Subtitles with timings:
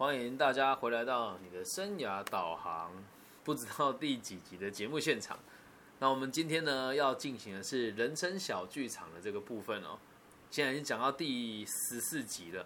[0.00, 2.90] 欢迎大家回来到你的生涯导航，
[3.44, 5.38] 不知道第几集的节目现场。
[5.98, 9.98] 那我们今天呢要进行的是人生小剧场的这个部分哦。
[10.50, 12.64] 现在已经讲到第十四集了，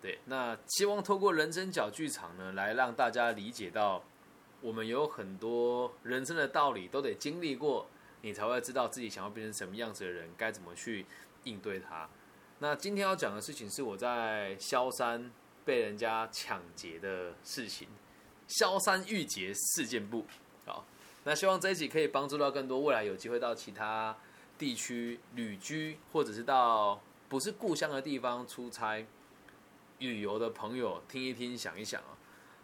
[0.00, 0.20] 对。
[0.24, 4.02] 那希望透过人生小剧场呢，来让大家理解到，
[4.62, 7.86] 我们有很多人生的道理都得经历过，
[8.22, 11.04] 你才会知道自己想要变成什么样子的人，该怎么去
[11.44, 12.08] 应对它。
[12.58, 15.30] 那今天要讲的事情是我在萧山。
[15.70, 17.86] 被人家抢劫的事情，
[18.48, 20.26] 萧山遇劫事件簿。
[20.66, 20.84] 好，
[21.22, 24.16] 那希望这一集可以帮助到更多未来有机会到其他
[24.58, 29.06] 地区旅居，或者是到不是故乡的地方出差
[30.00, 32.18] 旅游的朋友听一听，想一想啊。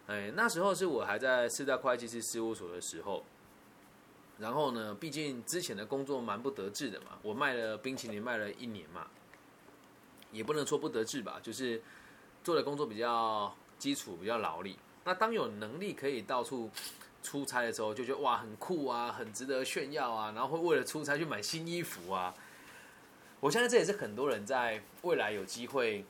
[0.07, 3.23] 哎，那时候是我还在四大会计师事务所的时候，
[4.37, 9.07] 然后呢，毕竟之前的工作蛮不得志的嘛，我卖了冰淇淋卖了一年嘛，
[10.33, 11.81] 也不能说不得志吧，就是。
[12.47, 14.79] 做的工作比较基础，比较劳力。
[15.03, 16.71] 那当有能力可以到处
[17.21, 20.31] 出差的时候，就觉得哇，很酷啊，很值得炫耀啊。
[20.31, 22.33] 然后会为了出差去买新衣服啊。
[23.41, 26.05] 我相信这也是很多人在未来有机会，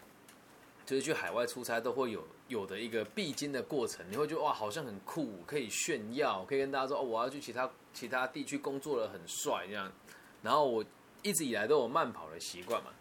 [0.86, 4.06] 就是去海外出差都会有有的一个必经的过程。
[4.08, 9.92] 你会觉得哇，好像很酷，可以炫耀，可以跟大家说哦，我要去其他其他地区工作了，很帅这样。
[10.44, 10.86] 然后我
[11.24, 12.92] 一直以来都有慢跑的习惯嘛。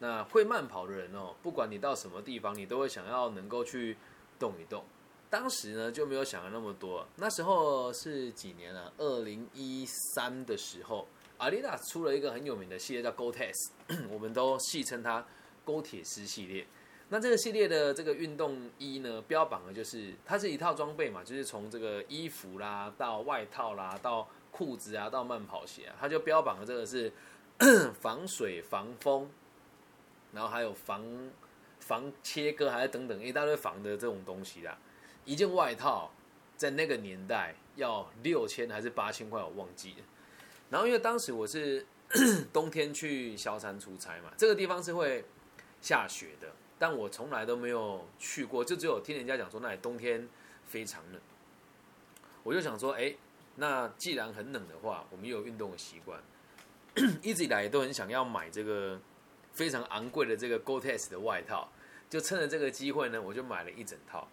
[0.00, 3.96] 那会慢跑的人哦，不管你到什么地方，你都会想要能够去
[4.38, 4.84] 动一动。
[5.30, 7.06] 当时呢就没有想的那么多。
[7.16, 8.90] 那时候是几年啊？
[8.96, 13.70] 二零一三的时候，阿迪达出了一个很有名的系列叫 Go Test，
[14.08, 15.26] 我们都戏称它
[15.66, 16.66] “勾铁丝”系列。
[17.10, 27.12] 那这个系列的这个运动衣呢，标榜的就是它是一套装备嘛，就是从这个衣服啦，到外套啦，到裤子啊，到慢跑鞋啊，它就标榜的这个是
[28.00, 29.28] 防水防风。
[30.32, 31.04] 然后还有防
[31.80, 34.76] 防切割，还是等等一大堆防的这种东西啦。
[35.24, 36.10] 一件外套
[36.56, 40.04] 在那个年代要六千还是八千块，我忘记了。
[40.70, 41.86] 然后因为当时我是
[42.52, 45.24] 冬天去萧山出差嘛，这个地方是会
[45.80, 50.28] 下雪的，但我从来都没有去过，就只有听人家讲说那里冬天
[50.64, 51.20] 非常冷。
[52.42, 53.14] 我就想说，哎，
[53.56, 56.22] 那既然很冷的话，我们有运动的习惯，
[57.22, 59.00] 一直以来都很想要买这个。
[59.52, 61.68] 非常昂贵的这个 Gore-Tex 的外套，
[62.08, 64.28] 就趁着这个机会呢，我就买了一整套。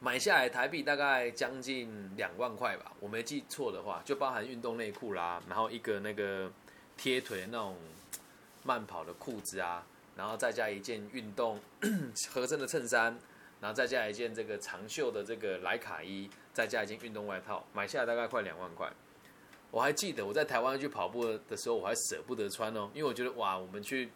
[0.00, 6.50] 买下来台币大概将近两万块吧，我没记错的话，就包含运动内裤啦，然后一个那个
[6.96, 7.76] 贴腿的那种
[8.64, 11.58] 慢跑的裤子啊，然后再加一件运动
[12.28, 13.18] 合身的衬衫，
[13.60, 18.92] 然后再加一件这个长袖的这个莱卡衣，再加一件运动外套，买下来大概快两万块。
[19.74, 24.08] 我还记得我在台湾去跑步的时候，我还舍不得穿哦，因为我觉得哇，我们去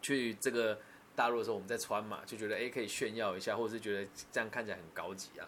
[0.00, 0.78] 去这个
[1.14, 5.46] 大陆的时候，我们在穿嘛，就觉得哎可以炫耀一下，或者是觉得这样看起来很高级啊。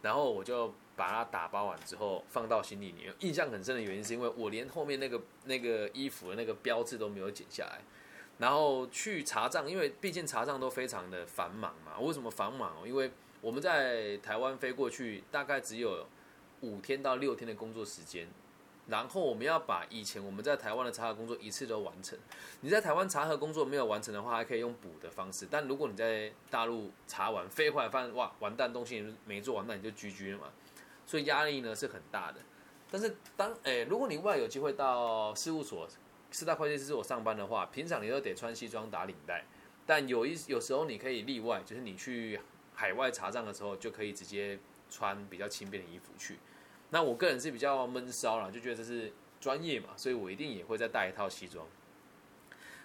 [0.00, 3.12] 然后我就把它打包完之后放到行李里面。
[3.18, 7.80] 印象很深的原因是因为我连后面那个那个衣服的那个标志都没有剪下来。
[8.38, 11.98] 然后去查账，因为毕竟查账都非常的繁忙嘛。
[11.98, 12.76] 为什么繁忙？
[12.86, 16.06] 因为我们在台湾飞过去，大概只有。
[16.62, 18.26] 五天到六天的工作时间，
[18.88, 22.18] 然后我们要把以前我们在台湾的查核工作一次都完成。
[22.60, 25.46] 你在台湾查核工作没有完成的话，还可以用补的方式。
[25.50, 30.46] 但如果你在大陆查完飞回来发现哇完蛋，东西没做完，那你就 GG 了嘛。
[31.04, 32.40] 所以压力呢是很大的。
[32.90, 35.86] 但是当诶，如果你未来有机会到事务所
[36.30, 39.44] 四大会计师事务所上班的话，平常你都得穿西装打领带。
[39.84, 42.40] 但有一有时候你可以例外，就是你去
[42.74, 44.58] 海外查账的时候，就可以直接。
[44.88, 46.38] 穿比较轻便的衣服去，
[46.90, 51.66] 那我个人是比较闷骚了，就觉得这是专业嘛，所以我一定也会再带一套西装。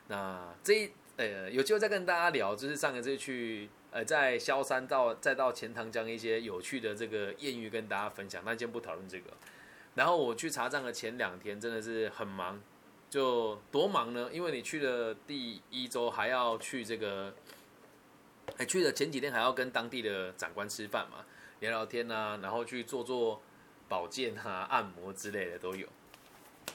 [0.08, 9.32] 那这一呃有机会再跟大家聊，就是上一次去呃在萧山到再到钱塘江一些有趣的这个艳遇跟大家分享，那先不讨论这个。
[9.96, 12.62] 然后我去查账的前两天真的是很忙，
[13.10, 14.30] 就多忙呢？
[14.34, 17.34] 因为你去的第一周还要去这个，
[18.58, 21.26] 还去的前几天还要跟当地的长官吃饭嘛。
[21.62, 23.40] 聊聊天呐，然后去做做
[23.88, 25.88] 保健啊、按摩之类的都有。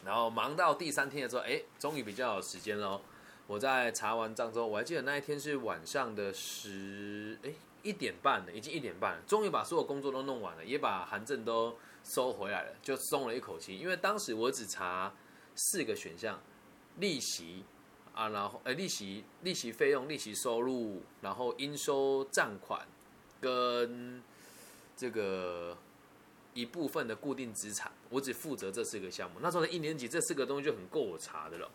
[0.05, 3.01] 然后忙到第三天的时候，哎，终于比较有时间喽。
[3.49, 7.51] 我在查完账之后，我还记得那一天是晚上的十哎
[7.83, 13.77] 一点半了，已经一点半了，终于把所有工作都弄完了，也把函证都收回来了，就松了一口气。
[13.77, 15.13] 因为当时我只查
[15.57, 16.41] 四个选项：
[16.99, 17.65] 利息
[18.15, 22.87] 啊，然后哎利息、利息费用、利息收入，然后应收账款
[23.41, 24.23] 跟。
[24.97, 25.77] 这个
[26.55, 29.39] 一部分的固定资产，我只负责这四个项目。
[29.43, 31.71] 那时候的一年级，这四个东西就很够我查的了。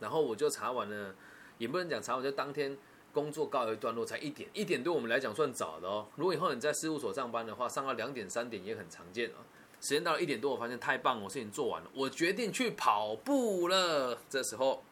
[0.00, 1.14] 然后我就查完了，
[1.58, 2.76] 也不能讲查完，就当天
[3.12, 6.06] 工作告一段落才一点，一点对我们来讲算早的哦。
[6.16, 9.38] 如果以后你在事务所上班的话，上到两点三点也很常见啊。
[9.80, 14.18] 时间到了一点多，我发现太棒，我事情做完了，我决定去跑步了。
[14.28, 14.82] 这时候，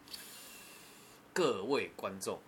[1.33, 2.39] 各位观众，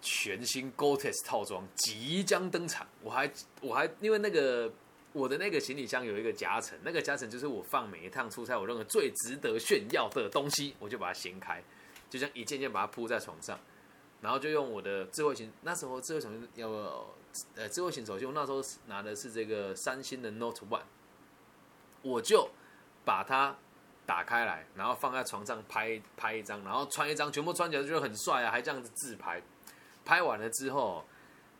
[0.00, 3.30] 全新 GOTES 套装即将登场，我还
[3.60, 4.72] 我还因为那个。
[5.12, 11.60] 我的那个行李箱有一个夹层，那个夹层就是我放每一趟出差我认为最值得炫耀的东西，我就把它掀开，
[12.08, 13.58] 就像一件件把它铺在床上，
[14.20, 16.68] 然后就用我的智慧型，那时候智慧手机要
[17.56, 20.82] 呃智慧型手机，我那时候拿的是这个三星的 Note One，
[22.02, 22.48] 我就
[23.04, 23.58] 把它
[24.06, 29.42] 打开来，然后放在床上拍拍一张，然后穿一张，全部穿起来就很帅啊，还这样子自拍，
[30.10, 31.04] 拍完了之后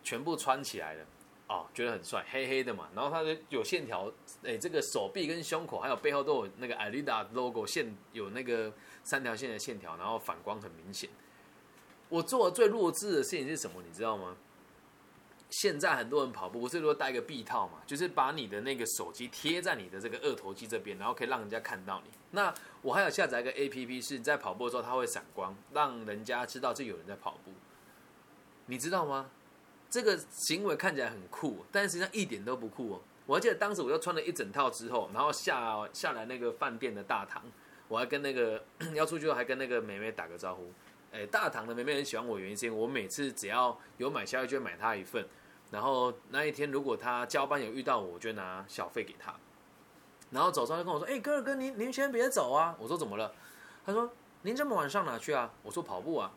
[0.02, 1.06] 全部穿起来了。
[1.46, 4.10] 哦，觉得很帅，黑黑的嘛，然后它的有线条，
[4.42, 8.72] 哎，这个手臂跟胸口还有背后都有那个 Adidas logo 线，有那个
[9.04, 11.08] 三条线的线条，然后反光很明显。
[12.08, 13.80] 我做的最弱智的事情是什么？
[13.86, 14.36] 你知道吗？
[15.50, 22.10] 现在很多人跑步不是都戴个臂套嘛，就是把你的那个手机贴在你的这个二头肌这边，然后可以让人家看到你。
[22.32, 22.52] 那
[22.82, 27.52] 我还有下载一个 A P P，是你在跑步的时候它会闪光，让人家知道这有人在跑步。
[28.70, 29.28] 你知道吗？
[29.90, 33.00] 这个行为看起来很酷，但实际上一点都不酷哦。
[33.26, 37.42] 我还记得当时我就穿了一整套之后，然后下下来那个饭店的大堂，
[37.88, 38.62] 我还跟那个
[38.94, 40.72] 要出去还跟那个美美打个招呼。
[41.10, 45.26] 哎，大堂的美美很喜欢我，原因是我每次只要有买宵夜就买她一份，
[45.72, 49.34] 然后那一天如果她交班有遇到我，我就拿小费给她。
[50.30, 53.34] 然后走上就跟我说：“哎，哥哥，您您先别走啊！”我说：“怎么了？”
[53.84, 54.08] 他说
[54.42, 56.30] ：“您这么晚上哪去啊？”我说：“跑步啊。”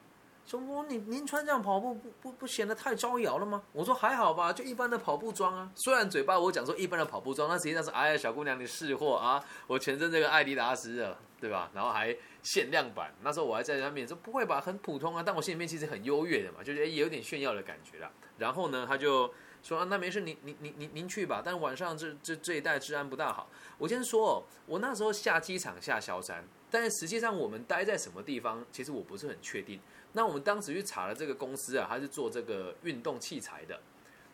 [0.46, 3.64] 说我您您穿这样跑步不不不显得太招摇了吗？
[3.72, 5.72] 我说还好吧，就一般的跑步装啊。
[5.76, 11.72] 虽然嘴巴我讲说一般的跑步装，那实际上是哎呀小姑娘你试货啊，我全身这个艾迪达斯的，对吧？
[11.74, 13.14] 然后还限量版。
[13.22, 15.24] 那时候我还在他面说不会吧，很普通啊。
[15.26, 18.12] 但我心里面其实很优越的嘛，就是也有点炫耀的感觉啦。
[18.38, 21.42] 然后呢，他就说啊，那没事，您您您您您去吧。
[21.44, 23.48] 但晚上这这这一带治安不大好。
[23.78, 29.80] 我先说，哦我那时候下机场下萧山，但是实际上我们待在什么地方，其实我不是很确定。
[30.14, 33.80] 那我们当时去查了这个公司啊，它是做这个运动器材的。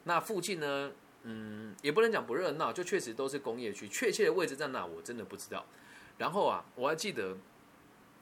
[0.04, 0.92] 那附近呢，
[1.24, 3.88] 嗯，也不能讲不热闹，就确实都是工业区。
[3.88, 5.66] 确切的位置在哪，我真的不知道。
[6.18, 7.36] 然后啊，我还记得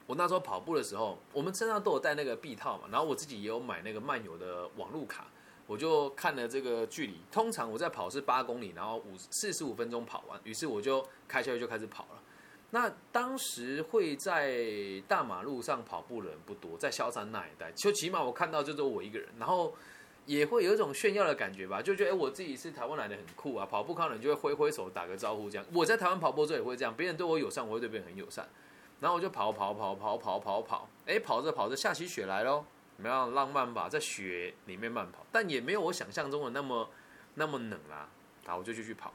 [0.06, 5.26] 我那时候跑步的时候，我们身上都有带那个臂套嘛，然后我自己也有买那个漫游的网路卡，
[5.66, 7.20] 我就看了这个距离。
[7.30, 12.17] 通常我在跑是八公里，然后五四十五分钟跑完，于是我就开车就开始跑了。
[12.70, 14.62] 那当时会在
[15.08, 19.74] 大马路上跑步的人不多，在萧山那一带，就起码我看到就只有我一个人，然后
[20.26, 23.64] 也会有一种炫耀的感觉吧，就觉得哎，我自己是台湾来的，很酷啊！
[23.64, 25.66] 跑步看到人就会挥挥手打个招呼，这样。
[25.72, 28.46] 我在台湾跑步的时候也会这样，别人对我友善，我会对别人很友善。
[29.00, 32.62] 然后我就跑跑跑跑跑跑跑，哎，跑着跑着下起雪来喽，
[32.96, 36.90] 怎么样浪漫吧，在雪里面慢跑，但也没有我想象中的那么
[37.36, 38.08] 那么冷啦啊。
[38.48, 39.14] 好，我就继续跑，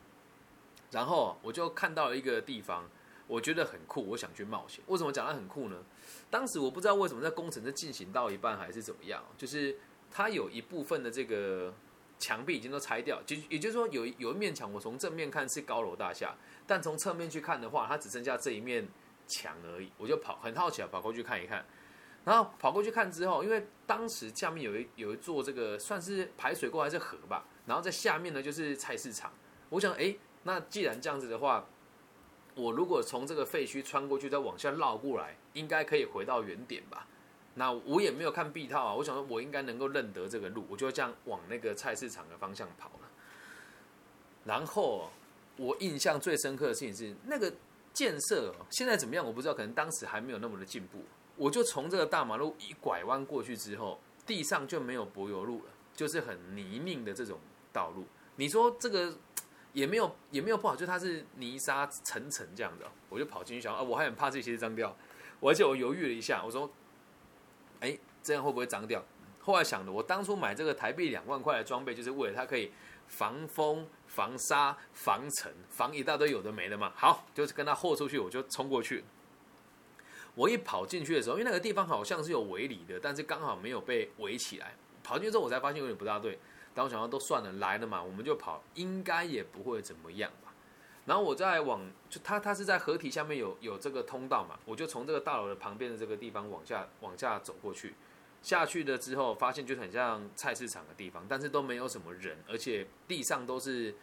[0.89, 2.89] 然后我就看到一个地方。
[3.25, 4.83] 我觉得很酷，我想去冒险。
[4.87, 5.77] 为什么讲它很酷呢？
[6.29, 9.77] 当时我不知道为什么在工程在进行到一半还是怎么样，就是
[10.11, 11.73] 它有一部分的这个
[12.19, 16.35] 墙壁已经都拆掉，就也就是说有有一面墙，我从正面看是高楼大厦，
[16.67, 18.87] 但从侧面去看的话，它只剩下这一面
[19.25, 19.89] 墙而已。
[19.97, 21.65] 我就跑很好奇啊，跑过去看一看。
[22.25, 29.31] 然后跑过去看之后，因为当时下面有一有一座这个算是排水沟还是河吧，然后在下面呢就是菜市场。
[29.69, 31.65] 我想，哎，那既然这样子的话。
[32.55, 37.07] 我如果从这个废墟穿过去，再往下绕过来，应该可以回到原点吧？
[37.55, 43.09] 那我也没有看壁套啊，我想说我应该能够认得这个路，我就这样往那个菜市场的方向跑了。
[44.45, 45.09] 然后
[45.57, 47.51] 我印象最深刻的事情是，那个
[47.93, 50.99] 建设现在怎么样我不知道，可能当时还没有那么的进步。
[51.35, 57.39] 我就从这个大马路一拐弯过去之后，地上就没有柏油路了，就是很泥泞的这种
[57.71, 58.05] 道路。
[58.35, 59.13] 你说这个？
[59.73, 64.95] 也没有也没有不好，就它是泥沙层层这样的，我就跑进去想啊，我还很怕这些脏掉，
[65.41, 66.71] 而且我犹豫了一下，我说，
[67.79, 69.03] 哎，这样会不会脏掉？
[69.41, 72.71] 后来想的，我当初买这个台币两万块的装备，就是为了它可以
[73.07, 76.93] 防风、防沙、防尘、防一大堆有的没的嘛。
[76.95, 79.03] 好，就是跟它豁出去，我就冲过去。
[80.35, 84.75] 我一跑进去的时候，因为那个地方好像是有围篱的，但是刚好没有被围起来。
[85.03, 86.39] 跑进去之后，我才发现有点不大对。
[86.73, 90.53] 当我想到都算了，来了嘛，我们就跑，应该也不会怎么样吧。
[91.05, 97.93] 然后我再往，就它它是在河体下面有有这个通道嘛，我就从这个大楼的旁边的这个地方往下往下走过去。
[98.41, 103.95] 下去了之后，发现就很像菜市场的地方，但是都没有什么人，而且地上都是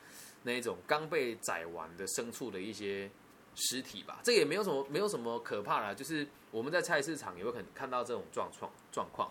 [0.44, 3.10] 那种刚被宰完的牲畜的一些
[3.54, 4.20] 尸体吧。
[4.22, 9.30] 这也没有什么没有什么可怕的，就是我们在菜市场也会很看到这种状况状况。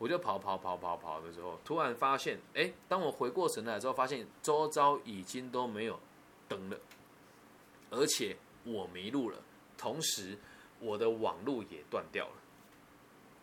[0.00, 6.00] 我就跑跑跑跑跑的时候，突然发现，哎，当我回过神来之后，发现周遭已经都没有
[6.48, 6.78] 灯了，
[7.90, 9.36] 而且我迷路了，
[9.76, 10.38] 同时
[10.78, 12.32] 我的网路也断掉了。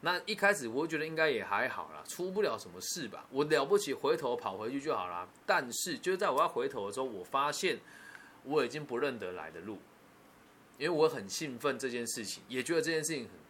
[0.02, 3.28] 那一开始我觉得应该也还好啦，出不了什么事吧。
[3.30, 5.30] 我了不起，回头跑回去就好啦。
[5.46, 7.80] 但是就是在我要回头的时候，我发现
[8.44, 9.78] 我已经不认得来的路，
[10.80, 13.47] 因为我很兴奋这件事情，也觉得这件事情很。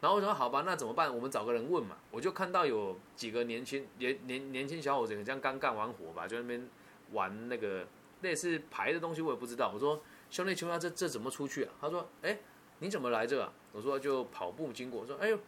[0.00, 1.14] 然后我说好吧，那怎么办？
[1.14, 1.96] 我们找个人问嘛。
[2.10, 6.68] 我就看到有几个年轻年年年轻小伙子，好像刚干完活吧，就那边
[7.12, 7.86] 玩那个
[8.22, 9.70] 类似牌的东西，我也不知道。
[9.74, 11.72] 我说兄弟，请问这这怎么出去啊？
[11.80, 12.38] 他说哎，
[12.78, 13.52] 你怎么来这啊？
[13.72, 15.00] 我说就跑步经过。
[15.00, 15.38] 我说哎呦。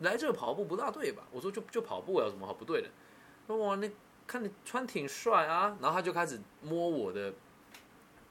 [0.00, 1.22] 来这跑步不大对吧？
[1.32, 2.88] 我说就就跑步有什么好不对的？
[3.46, 3.90] 说哇，你
[4.26, 7.32] 看你穿挺帅啊，然后他就开始摸我的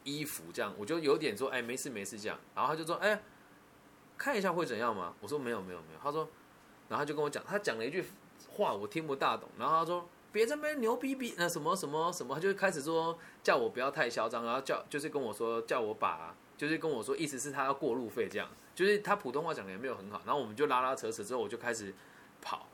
[0.03, 2.37] 衣服，这样我就有点说，哎，没事没事这样。
[2.53, 3.19] 然后他就说，哎，
[4.17, 5.13] 看一下会怎样吗？
[5.21, 5.99] 我说没有没有没有。
[6.01, 6.27] 他说，
[6.89, 8.03] 然后他就跟我讲，他讲了一句
[8.49, 9.49] 话我听不大懂。
[9.57, 16.35] 然后他说，别这边牛逼逼，那什么什么什么，他就开始说叫我不要太嚣张，然后叫就是跟我说叫我把。
[16.57, 21.93] 就是跟我说，意思是他要过路费这样，就是他普通话讲的也没有很好，然后我们就拉拉扯扯之后，我就开始
[22.41, 22.65] 跑，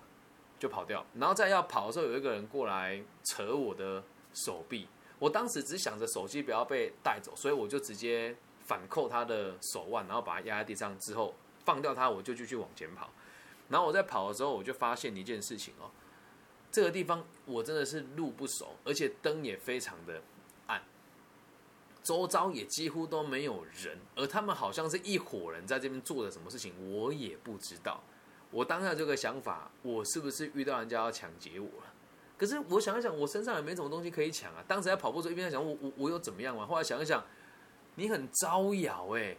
[0.60, 4.04] 就跑掉，然后再要跑的时候，有一个人过来扯我的
[4.36, 8.36] 手臂，我当时只想着手机不要被带走，所以我就直接
[8.72, 11.36] 反扣他的手腕，然后把他压在地上之后
[11.66, 13.10] 放掉他，我就继续往前跑，
[13.68, 15.92] 然后我在跑的时候，我就发现一件事情哦，
[16.72, 20.22] 这个地方我真的是路不熟，而且灯也非常的
[20.68, 20.82] 暗。
[22.02, 28.02] 周遭也几乎都没有人，而他们好像是一伙人在这边做的什么事情，我也不知道。
[28.52, 31.94] 我当下这个想法，我是不是遇到人家要抢劫我了？
[32.38, 34.64] 可是我想一想，我身上也没什么东西可以抢啊。
[34.66, 36.66] 当时在跑步的时候，一边在想，我我我有怎么样嘛？
[36.66, 37.24] 后来想一想，
[37.96, 39.36] 你很招摇哎，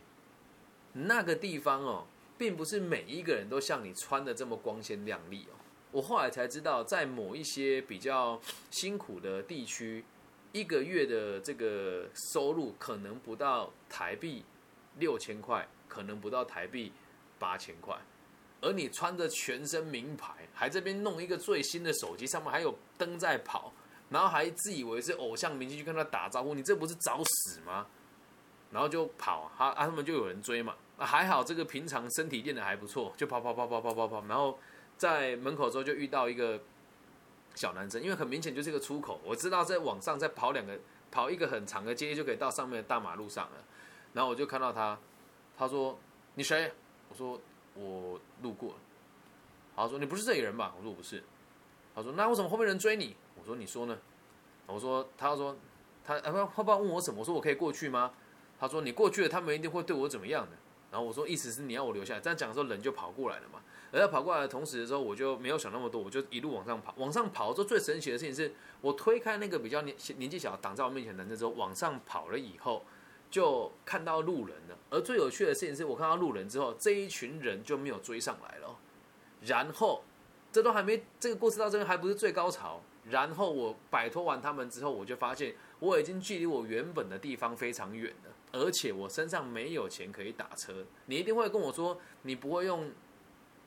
[0.93, 2.07] 那个地方哦，
[2.37, 5.57] 并不是每一个人都像你穿的这么光鲜亮丽哦。
[5.91, 8.41] 我后来才知道，在某一些比较
[8.71, 10.05] 辛苦的地区。
[10.53, 14.45] 一个月的这个收入可能不到台币
[14.99, 16.93] 六千块，可能不到台币
[17.39, 17.97] 八千块，
[18.61, 23.73] 而你穿着全身名牌，还这边弄一个最新的手机，上面还有灯在跑，
[24.11, 27.87] 然后还自以为是偶像明星去跟他打招呼，你这不是找死吗？
[28.73, 34.59] 然后就跑，他啊他们就有人追嘛，还好这个平常身体练的还不错，就跑跑跑跑跑跑跑，然后
[34.97, 36.61] 在门口之后就遇到一个。
[37.55, 40.75] 小男生，因为很明显就是一个出口，我知道在网上再跑两个，
[41.11, 43.57] 跑一个很长的街就可以到上面的大马路上了。
[44.15, 44.99] 然后我就看到他，
[45.59, 45.99] 他说
[46.35, 46.73] ：“你谁？”
[47.13, 47.39] 我说
[47.77, 48.75] ：“我路过。”
[49.77, 51.23] 他说：“你不是这里人吧？”我说：“我不是。”
[51.95, 53.99] 他说：“那为什么后面人追你？”我说：“你说呢？”
[54.65, 55.55] 我说：“他说
[56.03, 58.11] 他不会不会问我什么？”我说：“我可以过去吗？”
[58.63, 60.53] 他说：“你过去了，他们一定会对我怎么样的。”
[60.89, 63.59] 然后我说：“意思是你要我留下来？”这样讲的时候，人就跑过来了嘛。
[63.91, 66.95] 而在跑过来的同时的时候，我就没有想那么多，我就一路往上跑。
[66.97, 72.85] 往上跑之后，最神奇的事情是我推开那个比较年年纪小挡在我面前的男生之后，往上跑了以后，
[73.33, 74.79] 就看到路人了。
[74.91, 78.79] 而最有趣的事情是我看到路人之后，这一群人就没有追上来了。
[79.41, 80.05] 然后，
[80.53, 82.81] 这都还没这个故事到这边还不是最高潮。
[83.11, 90.85] 然后我摆脱完他们之后，我就发现我已经距离我原本的地方非常远了，而且我身上没有钱可以打车。
[91.07, 92.91] 你一定会跟我说，你不会用。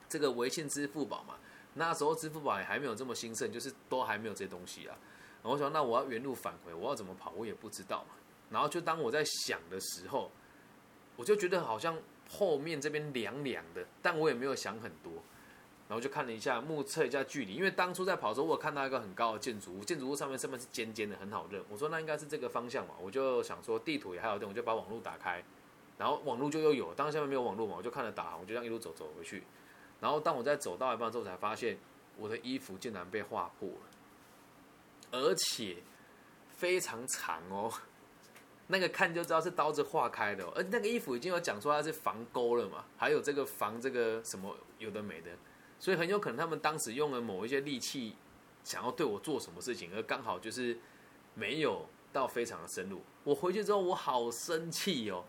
[0.07, 1.33] 这个微信、支付宝嘛，
[1.73, 4.95] 那时候支付宝也还没有这么兴盛，就是都还没有这些东西啊。
[5.41, 8.13] 然后我说，那我要原路返回，我要怎么跑，我也不知道嘛。
[8.51, 10.31] 然后就当我在想的时候，
[11.15, 11.97] 我就觉得好像
[12.29, 15.11] 后面这边凉凉的，但我也没有想很多。
[15.87, 21.63] 然后就看了一下，目测一下距离，因为当初在跑的时候，我看到一个很高的建筑物，建筑物上面上面是尖尖的，很好认。
[21.69, 25.43] 我说那应该是这个方向嘛，我就想说地图也还有电，我就把网络打开，
[25.97, 26.93] 然后网络就又有。
[26.95, 29.43] 当时下面没有网络嘛，我就看了导航，我就这样一路走走回去。
[30.01, 31.77] 然后当我在走到一半之后，才发现
[32.17, 35.77] 我的衣服竟然被划破了，而且
[36.49, 37.71] 非常长哦，
[38.67, 45.31] 那个看就知道是刀子划开的，而那个衣服已经有讲说它是防钩了嘛，还有这个防这个什么有的没的，
[45.79, 48.15] 所以很有可能他们当时用了某一些利器，
[48.63, 50.77] 想要对我做什么事情，而刚好就是
[51.33, 53.01] 没有到非常的深入。
[53.23, 55.23] 我回去之后我好生气哦，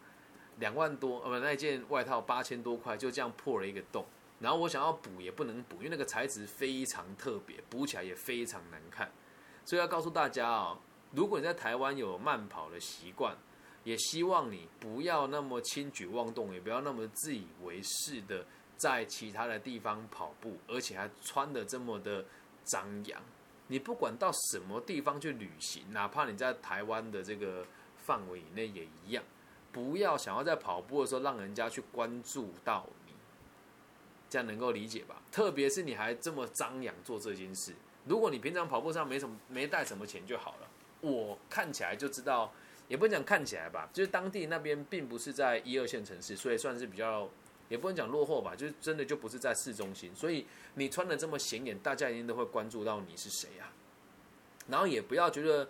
[0.59, 4.05] 两万多呃不那件外套八千多块就这样破了一个洞。
[4.39, 9.11] 然后我想要补也不能补，因为那个材质非常特别，补起来也非常难看。
[9.65, 10.79] 所以要告诉大家啊，
[11.13, 13.35] 如果你在台湾有慢跑的习惯，
[13.83, 18.45] 也希望你不要那么轻举妄动，也不要那么自以为是的
[18.77, 22.25] 在其他的地方跑步，而且还穿的这么的
[22.65, 23.23] 张扬。
[23.69, 27.67] 你不管到什么地方去旅行，哪怕你在台湾的这个
[27.97, 29.25] 范围以内也一样，
[29.73, 33.13] 不要想要在跑步的时候让人家去关注到你。
[34.29, 35.23] 这样能够理解吧？
[35.31, 37.73] 特别是你还这么张扬做这件事，
[38.05, 40.69] 如果你平常跑步上没什么没带什么钱就好了。
[41.01, 42.53] 我看起来就知道，
[42.89, 47.29] 也不能讲看起来吧，就是当地那边并不是在一二线城市，所以算是比较，
[47.69, 53.73] 也不能讲落后吧，就是真的就不是在市中心，所以你穿的这么显眼，大家一定都会关注到你是谁啊。
[54.69, 55.69] 然后也不要觉得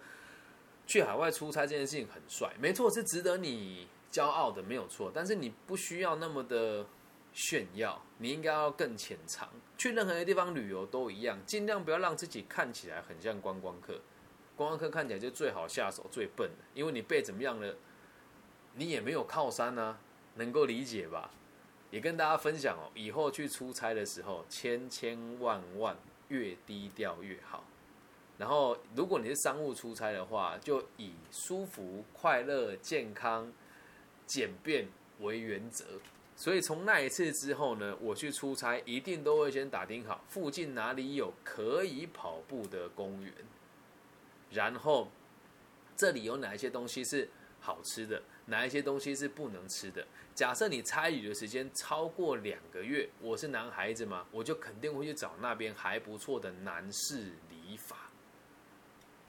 [0.86, 5.10] 去海外出差这件事情很帅，没错，是值得你骄傲的，没有错。
[5.14, 6.86] 但是你不需要那么的
[7.32, 9.48] 炫耀，你应该要更潜藏。
[9.76, 14.00] 去任何一个地方旅游都一样，尽量不要让自己看起来很像观光客。
[14.56, 17.76] 观光客看起来就最好下手、最笨的，因为你被怎么样了，
[18.74, 19.98] 你也没有靠山啊，
[20.36, 21.30] 能够理解吧？
[21.90, 25.96] 也跟大家分享哦，以后去出差的时候，千千万万
[26.28, 27.64] 越低调越好。
[28.38, 33.50] 然后，如果你是商务出差的话，就以舒服、快乐、健康、
[34.26, 34.86] 简便
[35.20, 35.84] 为原则。
[36.36, 43.32] 所以从那一次之后呢，我去出差一定都会先打听好附近哪里有可以跑步的公园，
[44.50, 45.08] 然后
[45.96, 50.06] 这里有哪一些东西是好吃的，哪一些东西是不能吃的。
[50.34, 57.96] 假设你参与的时间超过两个月，我是男孩子嘛，我就肯定会去找那边还不错的男士理发。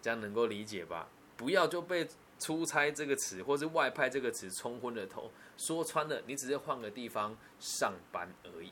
[0.02, 1.10] 这样能够理解吧？
[1.36, 2.08] 不要就被
[2.40, 5.32] “出差”这个词或是“外派”这个词冲昏了头。
[5.58, 8.72] 说穿了，你只是换个地方上班而已，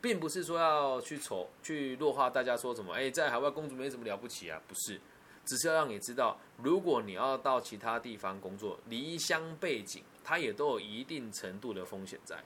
[0.00, 2.94] 并不是说要去丑去弱化大家说什么。
[2.94, 4.98] 哎，在海外工作没什么了不起啊，不是，
[5.44, 12.42] 只是要让你知道，如果你要到其他地方工作，离乡背景，它也都有一定程度的风险在。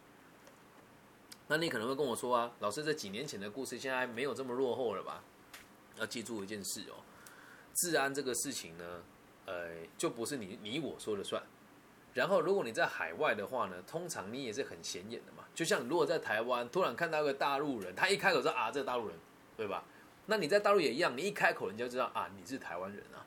[1.47, 5.23] 那你可能会跟我说啊，老师，这几年前的故事现在没有这么落后了吧？
[5.97, 6.95] 要记住一件事哦。
[7.77, 9.03] 治安这个事情呢，
[9.47, 11.43] 呃，就不是你你我说了算。
[12.15, 15.45] 然后，如果你在海外的话呢，通常你也是很显眼的嘛。
[15.55, 19.17] 就像如果在台湾突然看到一个大陆人，他一开口说啊，这个大陆人，
[19.57, 19.85] 对吧？
[20.31, 23.25] 那你在大陆也一样，你一开口，人家就知道啊，你是台湾人啊。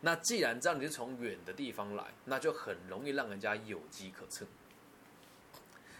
[0.00, 4.48] 那既然知道你是从远的地方来，那就很容易让人家有机可乘。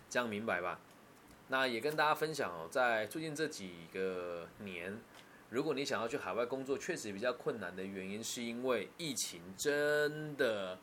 [0.09, 0.81] 这样明白吧？
[1.47, 4.99] 那也跟大家分享哦，在最近这几个年。
[5.51, 10.77] 如果你想要去海外工作，确实比较困难的原因，是因为疫情真的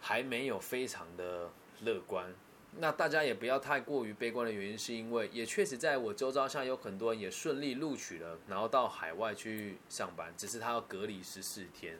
[0.00, 1.50] 还没有非常的
[1.82, 2.32] 乐观。
[2.78, 11.98] 那大家也不要太过于悲观的原因，是因为也确实在我周遭像有很多人也顺利录取了，然后到海外去上班，只是他要隔离十四天。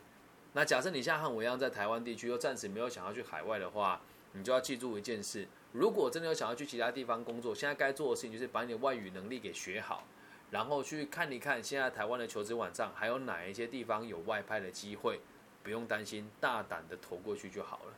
[0.52, 4.00] 那假设你像和我一样在台湾地区，又暂时没有想要去海外的话，
[4.32, 10.04] 你就要记住一件事：如果真的有想要去其他地方工作，现在该做的事情就是把你的外语能力给学好。
[10.50, 15.20] 然后去看一看现在台湾的求职网站，还有哪一些地方有外派的机会，
[15.62, 17.94] 不用担心，大胆的投过去就好了。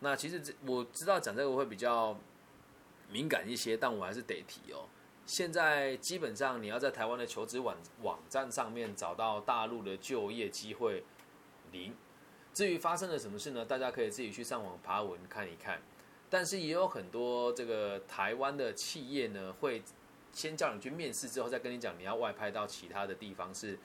[0.00, 2.18] 那其实这我知道讲这个会比较
[3.10, 4.88] 敏感一些，但我还是得提哦。
[5.24, 11.04] 现在基本上你要在台湾的求职网网站上面找到大陆的就业机会
[11.72, 11.94] 零。
[12.52, 13.64] 至于发生了什么事呢？
[13.64, 15.80] 大家可以自己去上网爬文看一看。
[16.28, 19.82] 但是也有很多这个台湾的企业呢会。
[20.32, 23.76] 先叫你去面试，之后再跟你讲你要外派到其他的地方是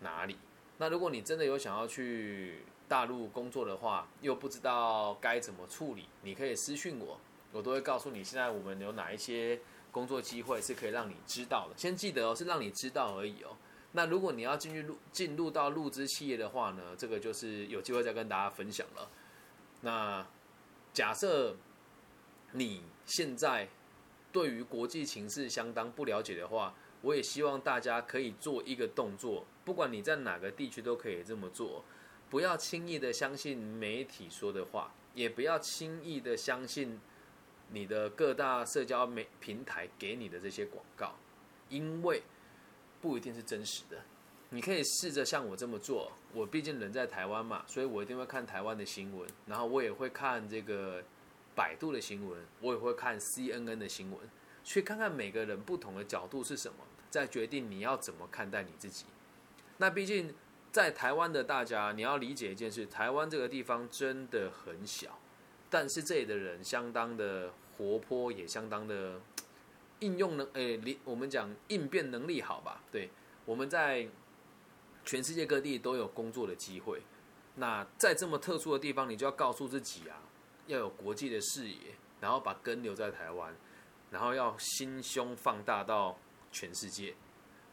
[0.00, 0.38] 哪里。
[0.78, 7.18] 那如果你真的有想要去大陆工作的话，又不知道该怎么处理，你可以私讯我，
[7.50, 9.58] 我都会告诉你现在我们有哪一些
[9.90, 11.74] 工作机会是可以让你知道的。
[11.74, 13.56] 先记得哦，是让你知道而已哦。
[13.92, 19.08] 那如果你要进去入进入到入资企业的话呢，这个就是有机会再跟大家分享了。
[19.80, 20.26] 那
[20.92, 21.56] 假设
[22.52, 23.68] 你现在。
[24.32, 31.84] 对于国际情势相当不了解的话，我也希望大家可以做一个动作，不管你在哪个地区都可以这么做，
[32.32, 36.98] 不要轻易的相信媒体说的话，也不要轻易的相信
[37.68, 41.14] 你的各大社交媒平台给你的这些广告，
[41.68, 42.22] 因为
[43.02, 43.98] 不一定是真实的。
[44.48, 51.04] 你可以试着像我这么做，我毕竟人在台湾嘛，所以我一定会看台湾的新闻，然后我也会看这个。
[51.54, 54.18] 百度的新闻，我也会看 CNN 的新闻，
[54.64, 56.78] 去看看每个人不同的角度是什么，
[57.10, 59.04] 再决定你要怎么看待你自己。
[59.76, 60.34] 那毕竟
[60.72, 65.18] 在台湾的大家，你要理解一件事：台湾这个地方真的很小，
[65.68, 69.20] 但是这里的人相当的活泼，也相当的
[70.00, 72.82] 应用能诶，我们讲应变能力好吧？
[72.90, 73.10] 对，
[73.44, 74.08] 我们在
[75.04, 77.02] 全世界各地都有工作的机会。
[77.56, 80.22] 那在这么特殊的地方，你就要告诉自己啊。
[80.68, 81.76] 要有国际的视野，
[82.20, 83.54] 然后把根留在台湾，
[84.10, 86.16] 然后要心胸放大到
[86.52, 87.14] 全世界，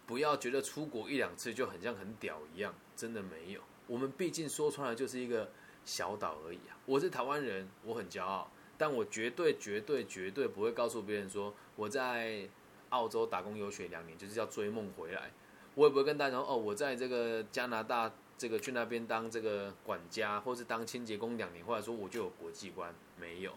[0.10, 3.62] 不要觉得出国一两次就很像很屌一样，真的没有。
[3.86, 5.52] 我们毕竟说穿了就是一个
[5.86, 6.74] 小岛而已啊。
[6.88, 12.50] 我是台湾人，我很骄傲，但我绝对绝对绝对不会告诉别人说我在
[12.90, 15.30] 澳洲打工游学两年，就是要追梦回来。
[15.76, 23.54] 我也不会跟大家说哦，我在这个加拿大这个去那边当这个管家，或是当清洁工两年，或者说我就有国际观，没有。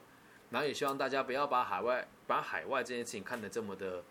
[0.51, 4.05] 然后也希望大家不要把海外把海外这件事情看得这么的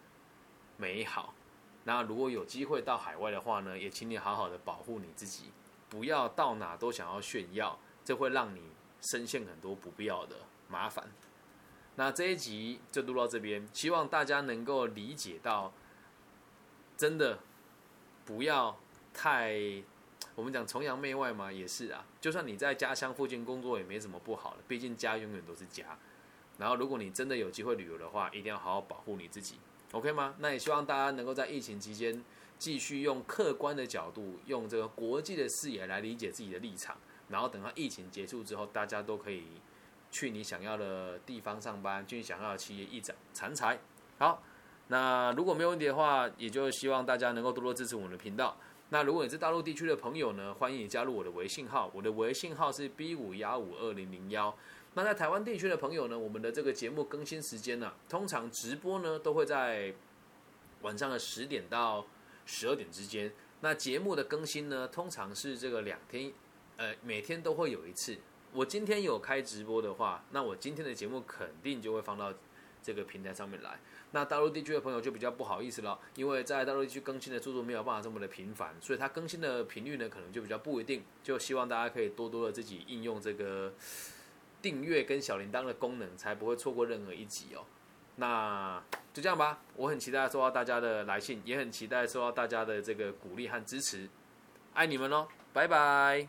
[0.77, 1.35] 美好。
[1.83, 5.45] 那如果有机会到海外的话呢，也请你好好的保护你自己，
[5.89, 8.61] 不要到哪都想要炫耀，这会让你
[9.01, 10.35] 深陷很多不必要的
[10.69, 11.09] 麻烦。
[11.95, 15.73] 那这一集就录到这边，希望大家能够理解到，
[16.95, 17.39] 真的
[18.25, 18.77] 不要
[19.13, 19.83] 太
[20.35, 22.05] 我们讲崇洋媚外嘛，也是啊。
[22.21, 25.97] 就算你在家乡附近工作，也没什么不好的，毕竟家永远都是家。
[26.57, 29.55] 然后，如果你真的有机会旅游的话，一定要好好保护你自己
[29.91, 30.35] ，OK 吗？
[30.39, 32.23] 那也希望大家能够在疫情期间
[32.57, 36.97] 继续用客观的角度，用这个国际的视野来理解自己的立场。
[37.29, 39.43] 然后等到疫情结束之后，大家都可以
[40.11, 43.79] 去你想要的地方上班，去你想要的企业一展长才。
[44.17, 44.43] 好，
[44.87, 48.57] 那如果没有问题的话，也就希望大家能够多多支持我们的频道。
[48.89, 54.53] 那如果你是大陆地区的朋友呢，欢迎你加入我的微信号，我的微信号是 B 五幺五二零零幺。
[54.93, 59.93] 那在台湾地区的朋友呢，我们的这个节目更新时间呢，通常直播呢都会在
[60.81, 62.05] 晚上的十点到
[62.45, 63.31] 十二点之间。
[63.61, 66.33] 那节目的更新呢，通常是这个两天，
[66.75, 68.17] 呃，每天都会有一次。
[68.51, 72.33] 我今天有开直播的话，那我今天的节目肯定就会放到
[72.83, 73.79] 这个平台上面来。
[74.11, 81.01] 那大陆地区的朋友就比较不好意思了，因为在大陆地区更新的速度没有办法这么的频繁，所以它更新的频率呢，可能就比较不一定。
[81.23, 83.71] 就希望大家可以多多的自己应用这个。
[84.61, 87.65] 订阅跟小铃铛的功能，才不会错过任何一集哦。
[88.17, 88.81] 那
[89.13, 94.07] 就这样吧，我很期待收到大家的来信，也很期待收到大家的这个鼓励和支持，
[94.73, 96.27] 爱你们哦，拜拜。